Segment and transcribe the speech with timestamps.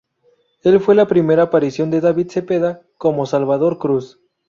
[0.63, 4.19] El fue la primera aparición de David Zepeda como Salvador Cruz.